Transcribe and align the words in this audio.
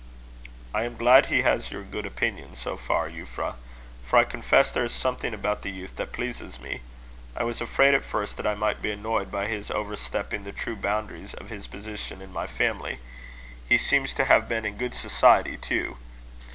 "I 0.73 0.81
am 0.85 0.95
glad 0.97 1.27
he 1.27 1.43
has 1.43 1.69
your 1.69 1.83
good 1.83 2.07
opinion 2.07 2.55
so 2.55 2.75
far, 2.75 3.07
Euphra; 3.07 3.53
for 4.03 4.17
I 4.17 4.23
confess 4.23 4.71
there 4.71 4.83
is 4.83 4.93
something 4.93 5.31
about 5.31 5.61
the 5.61 5.69
youth 5.69 5.95
that 5.97 6.11
pleases 6.11 6.59
me. 6.59 6.81
I 7.37 7.43
was 7.43 7.61
afraid 7.61 7.93
at 7.93 8.03
first 8.03 8.35
that 8.37 8.47
I 8.47 8.55
might 8.55 8.81
be 8.81 8.89
annoyed 8.89 9.29
by 9.29 9.45
his 9.45 9.69
overstepping 9.69 10.43
the 10.43 10.53
true 10.53 10.75
boundaries 10.75 11.35
of 11.35 11.51
his 11.51 11.67
position 11.67 12.19
in 12.19 12.33
my 12.33 12.47
family: 12.47 12.97
he 13.69 13.77
seems 13.77 14.11
to 14.13 14.25
have 14.25 14.49
been 14.49 14.65
in 14.65 14.75
good 14.79 14.95
society, 14.95 15.55
too. 15.55 15.97